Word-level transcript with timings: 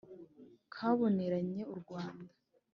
kaboneranye 0.73 1.61
u 1.75 1.75
rwanda 1.81 2.31